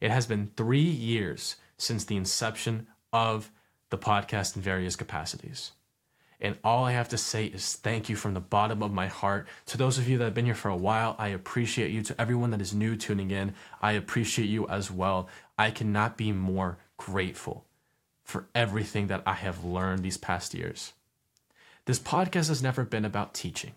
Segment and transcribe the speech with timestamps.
[0.00, 3.50] It has been three years since the inception of
[3.90, 5.72] the podcast in various capacities.
[6.40, 9.48] And all I have to say is thank you from the bottom of my heart.
[9.66, 12.02] To those of you that have been here for a while, I appreciate you.
[12.02, 15.28] To everyone that is new tuning in, I appreciate you as well.
[15.58, 17.64] I cannot be more grateful
[18.22, 20.92] for everything that I have learned these past years.
[21.86, 23.72] This podcast has never been about teaching,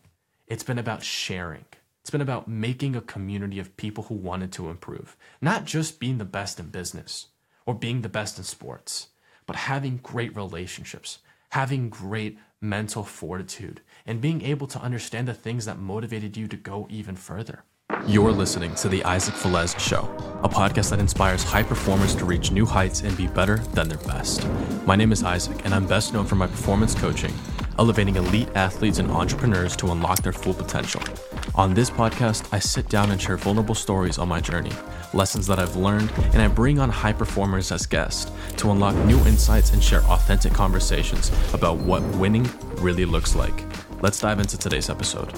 [0.45, 1.65] it's been about sharing.
[2.11, 6.17] It's been about making a community of people who wanted to improve, not just being
[6.17, 7.27] the best in business
[7.65, 9.07] or being the best in sports,
[9.45, 11.19] but having great relationships,
[11.51, 16.57] having great mental fortitude, and being able to understand the things that motivated you to
[16.57, 17.63] go even further.
[18.05, 20.03] You're listening to The Isaac Velez Show,
[20.43, 23.99] a podcast that inspires high performers to reach new heights and be better than their
[23.99, 24.45] best.
[24.85, 27.33] My name is Isaac, and I'm best known for my performance coaching,
[27.79, 31.01] elevating elite athletes and entrepreneurs to unlock their full potential.
[31.55, 34.71] On this podcast, I sit down and share vulnerable stories on my journey,
[35.13, 39.17] lessons that I've learned, and I bring on high performers as guests to unlock new
[39.25, 43.63] insights and share authentic conversations about what winning really looks like.
[44.01, 45.31] Let's dive into today's episode.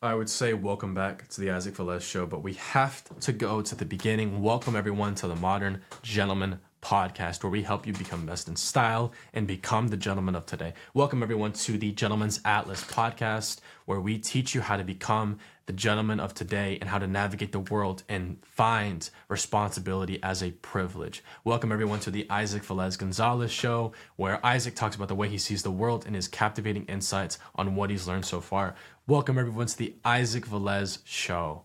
[0.00, 3.62] I would say welcome back to the Isaac Velez show, but we have to go
[3.62, 4.40] to the beginning.
[4.42, 9.12] Welcome everyone to the Modern Gentleman podcast where we help you become best in style
[9.32, 10.74] and become the gentleman of today.
[10.94, 15.72] Welcome, everyone, to the Gentleman's Atlas podcast, where we teach you how to become the
[15.72, 21.22] gentleman of today and how to navigate the world and find responsibility as a privilege.
[21.44, 25.38] Welcome, everyone, to the Isaac Velez Gonzalez show, where Isaac talks about the way he
[25.38, 28.74] sees the world and his captivating insights on what he's learned so far.
[29.06, 31.64] Welcome, everyone, to the Isaac Velez show.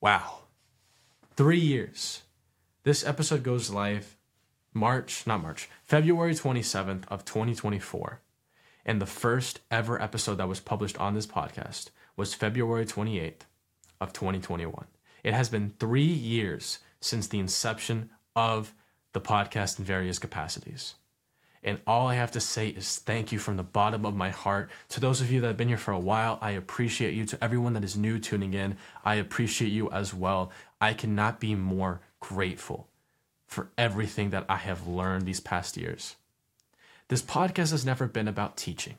[0.00, 0.44] Wow.
[1.36, 2.22] Three years
[2.82, 4.16] this episode goes live
[4.72, 8.20] March, not March, February 27th of 2024.
[8.86, 13.42] And the first ever episode that was published on this podcast was February 28th
[14.00, 14.86] of 2021.
[15.22, 18.72] It has been 3 years since the inception of
[19.12, 20.94] the podcast in various capacities.
[21.62, 24.70] And all I have to say is thank you from the bottom of my heart.
[24.90, 27.26] To those of you that have been here for a while, I appreciate you.
[27.26, 30.52] To everyone that is new tuning in, I appreciate you as well.
[30.80, 32.86] I cannot be more grateful
[33.46, 36.16] for everything that I have learned these past years.
[37.08, 38.96] This podcast has never been about teaching,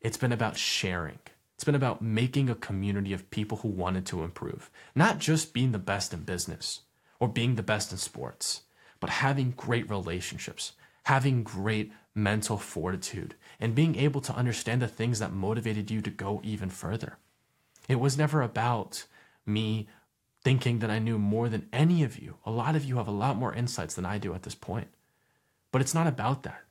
[0.00, 1.18] it's been about sharing.
[1.54, 5.70] It's been about making a community of people who wanted to improve, not just being
[5.70, 6.80] the best in business
[7.20, 8.62] or being the best in sports,
[8.98, 10.72] but having great relationships,
[11.04, 16.10] having great mental fortitude, and being able to understand the things that motivated you to
[16.10, 17.18] go even further.
[17.88, 19.04] It was never about
[19.46, 19.86] me
[20.44, 22.36] thinking that I knew more than any of you.
[22.44, 24.88] A lot of you have a lot more insights than I do at this point.
[25.72, 26.62] But it's not about that.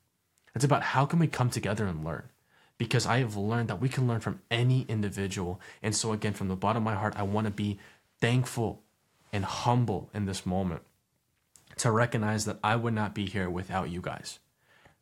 [0.56, 2.30] It's about how can we come together and learn?
[2.78, 5.60] Because I have learned that we can learn from any individual.
[5.82, 7.80] And so again, from the bottom of my heart, I want to be
[8.22, 8.84] thankful
[9.32, 10.84] and humble in this moment
[11.78, 14.40] to recognize that I would not be here without you guys.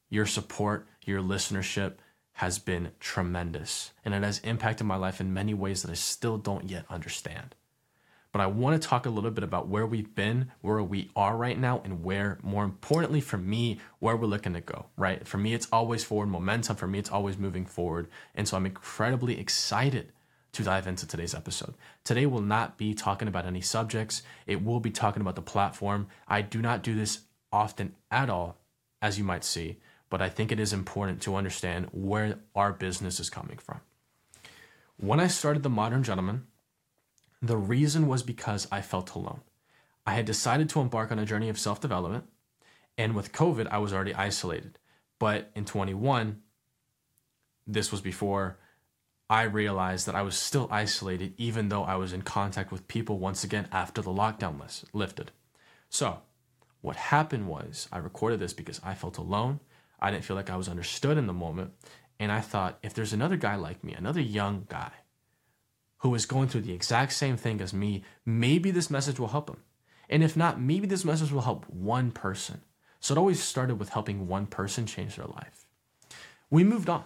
[0.09, 1.95] Your support, your listenership
[2.33, 6.37] has been tremendous, and it has impacted my life in many ways that I still
[6.37, 7.55] don't yet understand
[8.31, 11.35] but I want to talk a little bit about where we've been, where we are
[11.35, 15.27] right now, and where, more importantly for me, where we're looking to go, right?
[15.27, 16.77] For me, it's always forward momentum.
[16.77, 18.07] For me, it's always moving forward.
[18.33, 20.13] And so I'm incredibly excited
[20.53, 21.75] to dive into today's episode.
[22.03, 26.07] Today will not be talking about any subjects, it will be talking about the platform.
[26.27, 27.21] I do not do this
[27.51, 28.57] often at all,
[29.01, 29.77] as you might see,
[30.09, 33.79] but I think it is important to understand where our business is coming from.
[34.97, 36.47] When I started The Modern Gentleman,
[37.41, 39.41] the reason was because I felt alone.
[40.05, 42.25] I had decided to embark on a journey of self development,
[42.97, 44.77] and with COVID, I was already isolated.
[45.19, 46.41] But in 21,
[47.67, 48.57] this was before
[49.29, 53.17] I realized that I was still isolated, even though I was in contact with people
[53.17, 55.31] once again after the lockdown list, lifted.
[55.89, 56.19] So,
[56.81, 59.59] what happened was I recorded this because I felt alone.
[59.99, 61.71] I didn't feel like I was understood in the moment.
[62.19, 64.91] And I thought, if there's another guy like me, another young guy
[66.01, 69.49] who is going through the exact same thing as me, maybe this message will help
[69.49, 69.57] him.
[70.09, 72.61] And if not, maybe this message will help one person.
[72.99, 75.65] So it always started with helping one person change their life.
[76.49, 77.05] We moved on,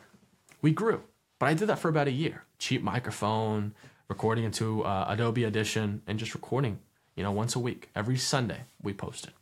[0.61, 1.03] we grew,
[1.39, 2.43] but I did that for about a year.
[2.57, 3.75] Cheap microphone,
[4.07, 6.79] recording into uh, Adobe Audition, and just recording,
[7.15, 7.89] you know, once a week.
[7.95, 9.33] Every Sunday, we posted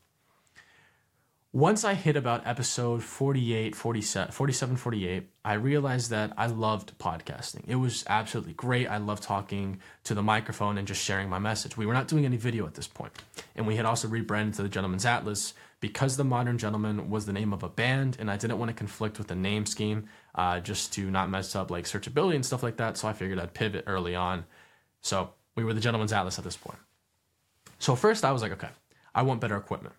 [1.53, 7.61] once I hit about episode 48, 47, 47, 48, I realized that I loved podcasting.
[7.67, 8.87] It was absolutely great.
[8.87, 11.77] I loved talking to the microphone and just sharing my message.
[11.77, 13.13] We were not doing any video at this point.
[13.55, 17.33] And we had also rebranded to the Gentleman's Atlas because The Modern Gentleman was the
[17.33, 20.59] name of a band and I didn't want to conflict with the name scheme uh,
[20.59, 22.97] just to not mess up like searchability and stuff like that.
[22.97, 24.45] So I figured I'd pivot early on.
[25.01, 26.79] So we were the gentleman's atlas at this point.
[27.77, 28.69] So first I was like, okay,
[29.13, 29.93] I want better equipment.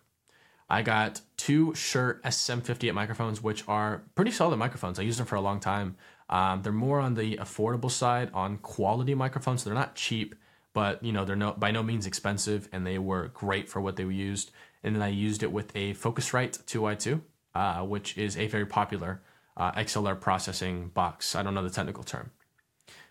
[0.69, 4.99] I got two Shure SM58 microphones, which are pretty solid microphones.
[4.99, 5.95] I used them for a long time.
[6.29, 9.63] Um, they're more on the affordable side on quality microphones.
[9.63, 10.33] They're not cheap,
[10.73, 13.95] but you know they're no by no means expensive, and they were great for what
[13.95, 14.51] they were used.
[14.83, 17.21] And then I used it with a Focusrite 2i2,
[17.53, 19.21] uh, which is a very popular
[19.57, 21.35] uh, XLR processing box.
[21.35, 22.31] I don't know the technical term.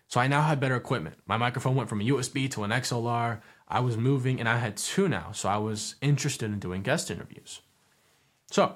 [0.07, 1.15] So I now had better equipment.
[1.25, 3.41] My microphone went from a USB to an XLR.
[3.67, 5.31] I was moving and I had two now.
[5.31, 7.61] So I was interested in doing guest interviews.
[8.51, 8.75] So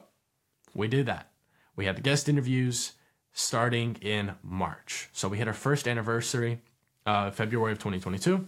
[0.74, 1.32] we did that.
[1.76, 2.94] We had the guest interviews
[3.32, 5.10] starting in March.
[5.14, 6.62] So we had our first anniversary,
[7.06, 8.48] uh, February of 2022.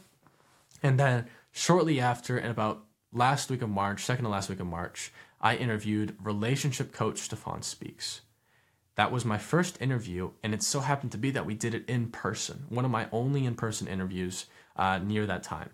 [0.84, 2.84] And then shortly after, in about
[3.14, 7.62] last week of March, second to last week of March, I interviewed relationship coach Stefan
[7.62, 8.22] Speaks.
[8.96, 11.90] That was my first interview, and it so happened to be that we did it
[11.90, 12.66] in person.
[12.70, 14.46] One of my only in-person interviews
[14.76, 15.70] uh, near that time.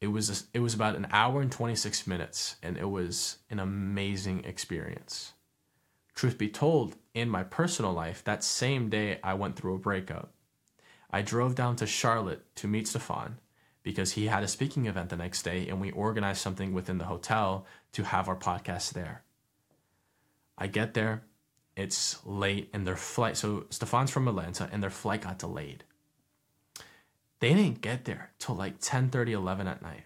[0.00, 3.58] It was a, it was about an hour and 26 minutes, and it was an
[3.58, 5.32] amazing experience.
[6.14, 10.32] Truth be told, in my personal life, that same day I went through a breakup.
[11.10, 13.38] I drove down to Charlotte to meet Stefan
[13.82, 17.04] because he had a speaking event the next day, and we organized something within the
[17.04, 19.22] hotel to have our podcast there.
[20.58, 21.22] I get there,
[21.76, 25.84] it's late and their flight so stefan's from atlanta and their flight got delayed
[27.46, 30.04] they didn't get there till like 10 30 11 at night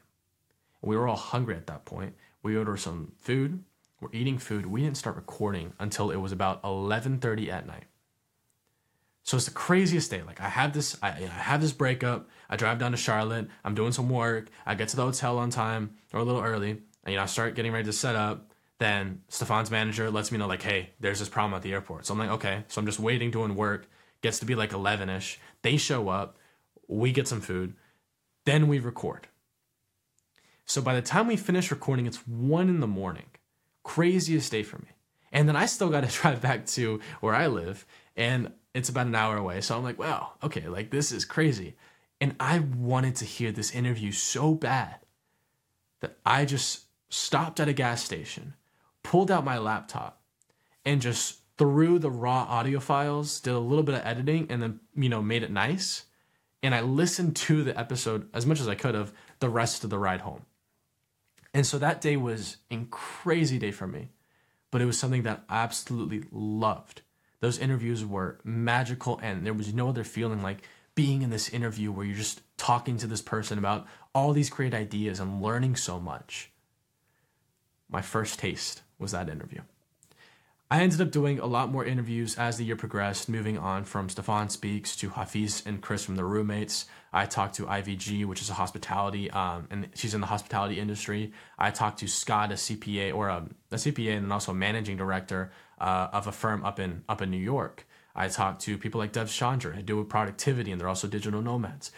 [0.82, 3.64] we were all hungry at that point we ordered some food
[4.00, 7.84] we're eating food we didn't start recording until it was about 11.30 at night
[9.22, 12.56] so it's the craziest day like i have this I, I have this breakup i
[12.56, 15.96] drive down to charlotte i'm doing some work i get to the hotel on time
[16.12, 16.80] or a little early and
[17.12, 18.50] you know i start getting ready to set up
[18.80, 22.06] then Stefan's manager lets me know like, hey, there's this problem at the airport.
[22.06, 22.64] So I'm like, okay.
[22.68, 23.86] So I'm just waiting, doing work.
[24.22, 25.38] Gets to be like 11 ish.
[25.60, 26.38] They show up.
[26.90, 27.74] We get some food.
[28.44, 29.28] Then we record.
[30.66, 33.26] So by the time we finish recording, it's one in the morning.
[33.82, 34.88] Craziest day for me.
[35.32, 39.06] And then I still got to drive back to where I live, and it's about
[39.06, 39.60] an hour away.
[39.60, 41.76] So I'm like, wow, okay, like this is crazy.
[42.20, 44.96] And I wanted to hear this interview so bad
[46.00, 48.54] that I just stopped at a gas station
[49.02, 50.20] pulled out my laptop
[50.84, 54.80] and just threw the raw audio files, did a little bit of editing, and then,
[54.94, 56.04] you know, made it nice.
[56.62, 59.90] And I listened to the episode as much as I could of the rest of
[59.90, 60.44] the ride home.
[61.54, 64.10] And so that day was a crazy day for me,
[64.70, 67.02] but it was something that I absolutely loved.
[67.40, 71.90] Those interviews were magical, and there was no other feeling like being in this interview
[71.90, 75.98] where you're just talking to this person about all these great ideas and learning so
[75.98, 76.50] much.
[77.88, 79.62] My first taste was that interview.
[80.72, 84.08] I ended up doing a lot more interviews as the year progressed, moving on from
[84.08, 86.86] Stefan Speaks to Hafiz and Chris from the roommates.
[87.12, 91.32] I talked to IVG, which is a hospitality, um, and she's in the hospitality industry.
[91.58, 95.50] I talked to Scott, a CPA or a, a CPA, and also a managing director
[95.80, 97.84] uh, of a firm up in up in New York.
[98.14, 101.42] I talked to people like Dev Chandra, who do with productivity, and they're also digital
[101.42, 101.90] nomads.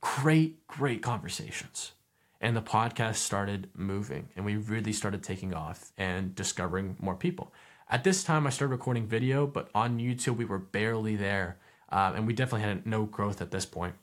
[0.00, 1.92] Great, great conversations
[2.40, 7.52] and the podcast started moving and we really started taking off and discovering more people
[7.88, 11.58] at this time i started recording video but on youtube we were barely there
[11.90, 13.94] um, and we definitely had no growth at this point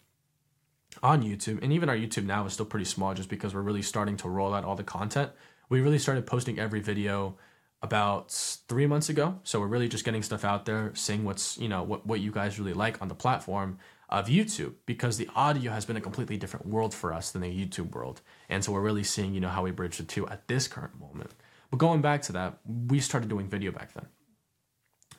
[1.02, 3.82] on youtube and even our youtube now is still pretty small just because we're really
[3.82, 5.32] starting to roll out all the content
[5.70, 7.36] we really started posting every video
[7.82, 8.32] about
[8.68, 11.84] three months ago so we're really just getting stuff out there seeing what's you know
[11.84, 13.78] what, what you guys really like on the platform
[14.14, 17.48] of YouTube because the audio has been a completely different world for us than the
[17.48, 18.22] YouTube world.
[18.48, 21.00] And so we're really seeing, you know, how we bridge the two at this current
[21.00, 21.32] moment.
[21.74, 24.06] But going back to that, we started doing video back then.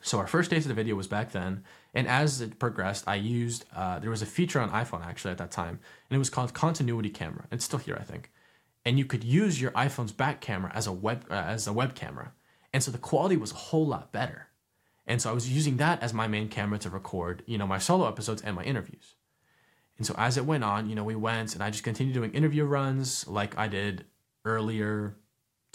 [0.01, 3.15] So our first days of the video was back then, and as it progressed, I
[3.15, 6.29] used uh, there was a feature on iPhone actually at that time, and it was
[6.29, 7.45] called continuity camera.
[7.51, 8.31] It's still here, I think,
[8.85, 11.93] and you could use your iPhone's back camera as a web uh, as a web
[11.93, 12.31] camera,
[12.71, 14.47] and so the quality was a whole lot better.
[15.05, 17.79] And so I was using that as my main camera to record, you know, my
[17.79, 19.15] solo episodes and my interviews.
[19.97, 22.31] And so as it went on, you know, we went and I just continued doing
[22.31, 24.05] interview runs like I did
[24.45, 25.17] earlier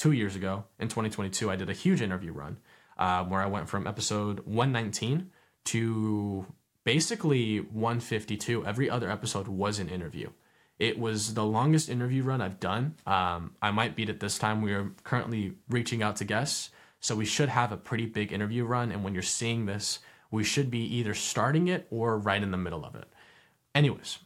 [0.00, 1.50] two years ago in 2022.
[1.50, 2.56] I did a huge interview run
[2.98, 5.30] uh, where I went from episode 119
[5.66, 6.46] to
[6.84, 8.64] basically 152.
[8.64, 10.30] Every other episode was an interview.
[10.78, 12.94] It was the longest interview run I've done.
[13.06, 14.62] Um, I might beat it this time.
[14.62, 18.64] We are currently reaching out to guests so we should have a pretty big interview
[18.64, 18.90] run.
[18.90, 19.98] And when you're seeing this,
[20.30, 23.08] we should be either starting it or right in the middle of it.
[23.74, 24.18] Anyways,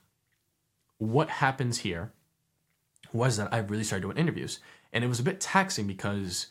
[0.98, 2.12] what happens here
[3.12, 4.60] was that I really started doing interviews.
[4.94, 6.46] And it was a bit taxing because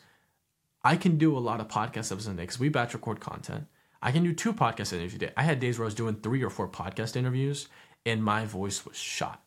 [0.84, 3.66] I can do a lot of podcast episodes a day because we batch record content.
[4.00, 5.32] I can do two podcast interviews a day.
[5.36, 7.68] I had days where I was doing three or four podcast interviews,
[8.06, 9.42] and my voice was shot.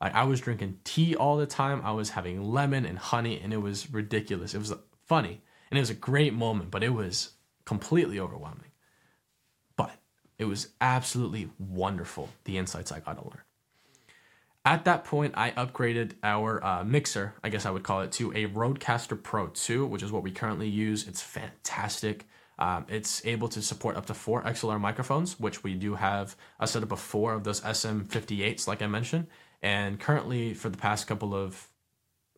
[0.00, 1.82] Like I was drinking tea all the time.
[1.84, 4.54] I was having lemon and honey, and it was ridiculous.
[4.54, 4.74] It was
[5.06, 7.30] funny and it was a great moment, but it was
[7.64, 8.72] completely overwhelming.
[9.76, 9.92] But
[10.38, 13.42] it was absolutely wonderful the insights I got to learn.
[14.64, 18.30] At that point, I upgraded our uh, mixer, I guess I would call it, to
[18.32, 21.08] a Rodecaster Pro 2, which is what we currently use.
[21.08, 22.26] It's fantastic.
[22.58, 26.66] Um, it's able to support up to four XLR microphones, which we do have a
[26.66, 29.28] setup of four of those SM58s, like I mentioned.
[29.62, 31.68] And currently, for the past couple of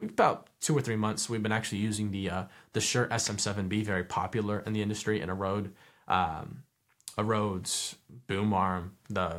[0.01, 4.05] about two or three months, we've been actually using the uh, the Shure SM7B, very
[4.05, 5.73] popular in the industry, and a Rode
[6.09, 6.63] um,
[7.19, 8.97] a Rhodes boom arm.
[9.09, 9.33] The I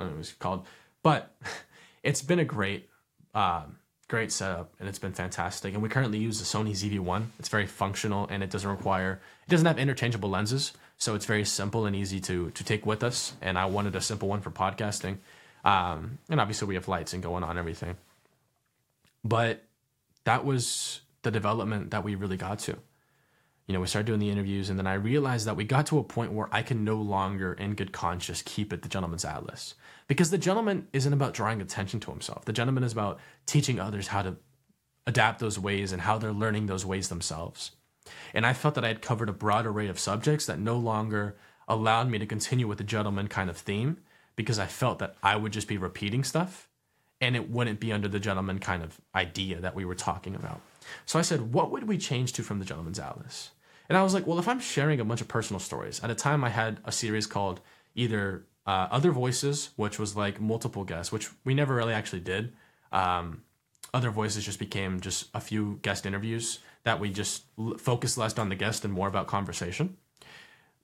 [0.00, 0.66] don't know what it's called,
[1.02, 1.34] but
[2.04, 2.88] it's been a great
[3.34, 5.74] um, great setup, and it's been fantastic.
[5.74, 7.26] And we currently use the Sony ZV-1.
[7.40, 11.44] It's very functional, and it doesn't require it doesn't have interchangeable lenses, so it's very
[11.44, 13.32] simple and easy to to take with us.
[13.42, 15.16] And I wanted a simple one for podcasting.
[15.64, 17.96] Um, and obviously, we have lights and going on everything.
[19.24, 19.64] But
[20.24, 22.76] that was the development that we really got to.
[23.66, 25.98] You know, we started doing the interviews, and then I realized that we got to
[25.98, 29.74] a point where I can no longer, in good conscience, keep it the gentleman's atlas.
[30.06, 32.44] Because the gentleman isn't about drawing attention to himself.
[32.44, 34.36] The gentleman is about teaching others how to
[35.06, 37.72] adapt those ways and how they're learning those ways themselves.
[38.34, 41.36] And I felt that I had covered a broad array of subjects that no longer
[41.66, 43.98] allowed me to continue with the gentleman kind of theme
[44.36, 46.68] because I felt that I would just be repeating stuff
[47.20, 50.60] and it wouldn't be under the gentleman kind of idea that we were talking about.
[51.06, 53.52] So I said, what would we change to from the gentleman's atlas?
[53.88, 56.14] And I was like, well, if I'm sharing a bunch of personal stories, at a
[56.14, 57.60] time I had a series called
[57.94, 62.52] either uh, Other Voices, which was like multiple guests, which we never really actually did.
[62.92, 63.42] Um,
[63.92, 68.38] Other Voices just became just a few guest interviews that we just l- focused less
[68.38, 69.96] on the guest and more about conversation.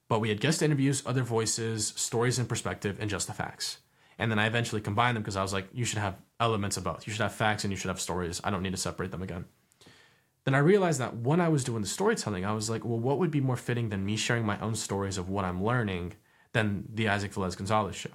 [0.08, 3.78] But we had guest interviews, other voices, stories in perspective, and just the facts.
[4.18, 6.84] And then I eventually combined them because I was like, you should have elements of
[6.84, 7.06] both.
[7.06, 8.40] You should have facts and you should have stories.
[8.44, 9.46] I don't need to separate them again.
[10.44, 13.18] Then I realized that when I was doing the storytelling, I was like, well, what
[13.18, 16.14] would be more fitting than me sharing my own stories of what I'm learning
[16.52, 18.10] than the Isaac Velez Gonzalez show?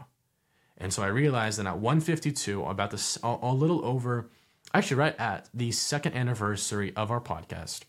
[0.78, 4.30] And so I realized that at 152, about this, a, a little over,
[4.74, 7.82] actually, right at the second anniversary of our podcast,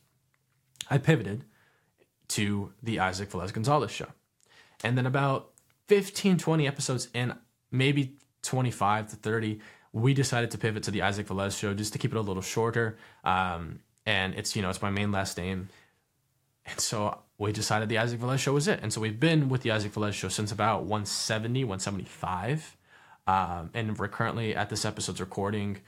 [0.88, 1.44] I pivoted
[2.28, 4.08] to the Isaac Velez Gonzalez show.
[4.84, 5.52] And then about
[5.88, 7.34] 15, 20 episodes in,
[7.70, 9.60] maybe 25 to 30,
[9.92, 12.42] we decided to pivot to the Isaac Velez show just to keep it a little
[12.42, 12.98] shorter.
[13.24, 15.68] Um, and it's, you know, it's my main last name.
[16.66, 18.80] And so we decided the Isaac Velez show was it.
[18.82, 22.76] And so we've been with the Isaac Velez show since about 170, 175.
[23.26, 25.78] Um, and we're currently at this episode's recording.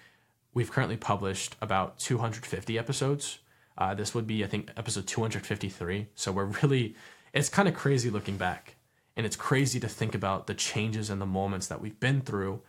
[0.52, 3.38] We've currently published about 250 episodes.
[3.78, 6.08] Uh, this would be, I think, episode 253.
[6.14, 6.96] So we're really,
[7.32, 8.76] it's kind of crazy looking back.
[9.16, 12.60] And it's crazy to think about the changes and the moments that we've been through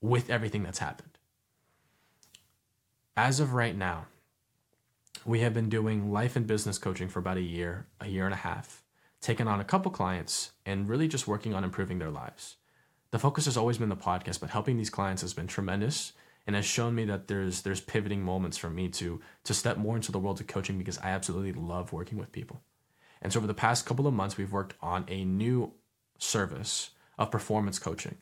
[0.00, 1.18] with everything that's happened.
[3.16, 4.06] As of right now,
[5.24, 8.34] we have been doing life and business coaching for about a year, a year and
[8.34, 8.82] a half,
[9.20, 12.56] taken on a couple clients, and really just working on improving their lives.
[13.10, 16.12] The focus has always been the podcast, but helping these clients has been tremendous
[16.46, 19.96] and has shown me that there's there's pivoting moments for me to to step more
[19.96, 22.62] into the world of coaching because I absolutely love working with people.
[23.22, 25.72] And so over the past couple of months, we've worked on a new
[26.18, 28.16] service of performance coaching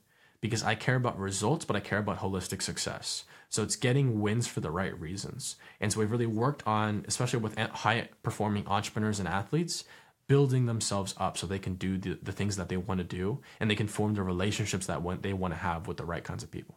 [0.45, 3.25] because I care about results, but I care about holistic success.
[3.49, 5.57] So it's getting wins for the right reasons.
[5.81, 9.85] And so we've really worked on, especially with high performing entrepreneurs and athletes,
[10.27, 13.41] building themselves up so they can do the, the things that they want to do
[13.59, 16.25] and they can form the relationships that want, they want to have with the right
[16.25, 16.77] kinds of people.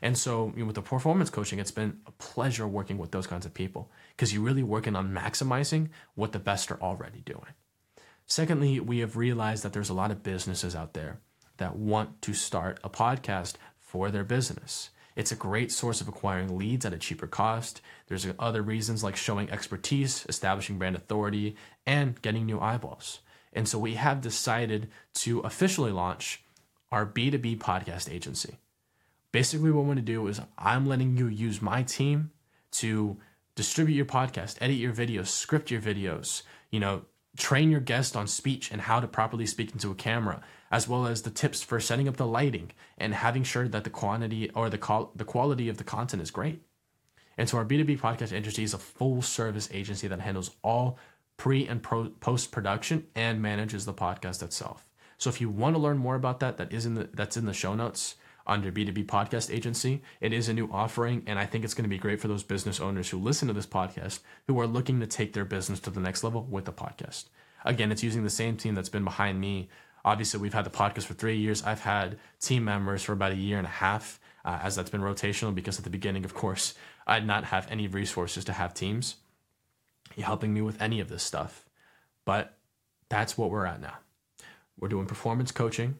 [0.00, 3.26] And so, you know, with the performance coaching, it's been a pleasure working with those
[3.26, 7.52] kinds of people because you're really working on maximizing what the best are already doing.
[8.26, 11.18] Secondly, we have realized that there's a lot of businesses out there
[11.56, 14.90] that want to start a podcast for their business.
[15.14, 17.82] It's a great source of acquiring leads at a cheaper cost.
[18.06, 21.56] There's other reasons like showing expertise, establishing brand authority,
[21.86, 23.20] and getting new eyeballs.
[23.52, 26.42] And so we have decided to officially launch
[26.90, 28.58] our B2B podcast agency.
[29.32, 32.30] Basically, what we want to do is I'm letting you use my team
[32.72, 33.18] to
[33.54, 37.02] distribute your podcast, edit your videos, script your videos, you know,
[37.36, 41.06] train your guest on speech and how to properly speak into a camera, as well
[41.06, 44.68] as the tips for setting up the lighting and having sure that the quantity or
[44.68, 46.62] the the quality of the content is great.
[47.38, 50.98] And so our B2B podcast agency is a full service agency that handles all
[51.36, 54.88] pre and pro, post production and manages the podcast itself.
[55.16, 57.46] So if you want to learn more about that, that is in the that's in
[57.46, 60.02] the show notes under B2B Podcast Agency.
[60.20, 62.42] It is a new offering, and I think it's going to be great for those
[62.42, 65.90] business owners who listen to this podcast who are looking to take their business to
[65.90, 67.24] the next level with the podcast.
[67.64, 69.68] Again, it's using the same team that's been behind me
[70.04, 71.62] Obviously, we've had the podcast for three years.
[71.62, 75.00] I've had team members for about a year and a half, uh, as that's been
[75.00, 76.74] rotational because at the beginning, of course,
[77.06, 79.16] I did not have any resources to have teams
[80.18, 81.64] helping me with any of this stuff.
[82.24, 82.58] But
[83.08, 83.94] that's what we're at now.
[84.78, 85.98] We're doing performance coaching,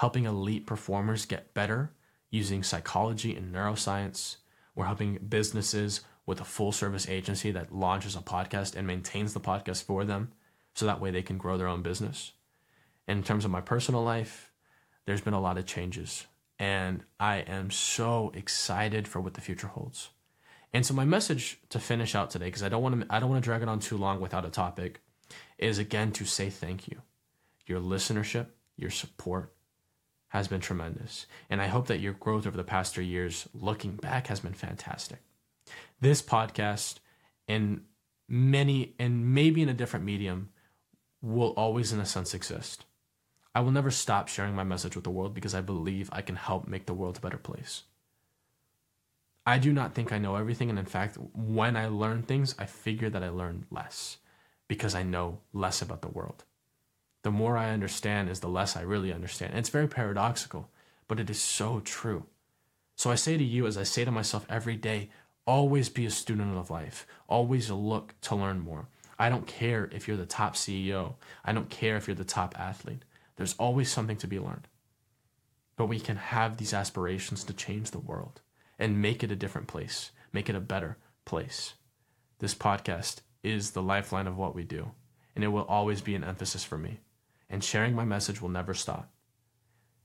[0.00, 1.92] helping elite performers get better
[2.30, 4.36] using psychology and neuroscience.
[4.74, 9.40] We're helping businesses with a full service agency that launches a podcast and maintains the
[9.40, 10.32] podcast for them
[10.74, 12.32] so that way they can grow their own business.
[13.06, 14.50] In terms of my personal life,
[15.04, 16.24] there's been a lot of changes
[16.58, 20.08] and I am so excited for what the future holds.
[20.72, 23.28] And so my message to finish out today because I don't want to I don't
[23.28, 25.02] want to drag it on too long without a topic
[25.58, 27.02] is again to say thank you.
[27.66, 28.46] Your listenership,
[28.78, 29.52] your support
[30.30, 31.26] has been tremendous.
[31.48, 34.54] And I hope that your growth over the past 3 years looking back has been
[34.54, 35.18] fantastic.
[36.00, 36.98] This podcast
[37.46, 37.82] and
[38.28, 40.50] many and maybe in a different medium
[41.20, 42.86] will always, in a sense, exist.
[43.54, 46.36] I will never stop sharing my message with the world because I believe I can
[46.36, 47.82] help make the world a better place.
[49.44, 50.70] I do not think I know everything.
[50.70, 54.18] And in fact, when I learn things, I figure that I learn less
[54.68, 56.44] because I know less about the world.
[57.22, 59.50] The more I understand is the less I really understand.
[59.50, 60.70] And it's very paradoxical,
[61.06, 62.24] but it is so true.
[62.96, 65.10] So I say to you, as I say to myself every day,
[65.46, 68.88] always be a student of life, always look to learn more.
[69.18, 71.14] I don't care if you're the top CEO.
[71.44, 73.04] I don't care if you're the top athlete.
[73.36, 74.66] There's always something to be learned.
[75.76, 78.40] But we can have these aspirations to change the world
[78.78, 80.96] and make it a different place, make it a better
[81.26, 81.74] place.
[82.38, 84.92] This podcast is the lifeline of what we do,
[85.34, 87.00] and it will always be an emphasis for me.
[87.50, 89.10] And sharing my message will never stop.